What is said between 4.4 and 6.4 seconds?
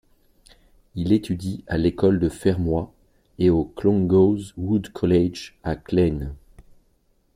Wood College, à Clane.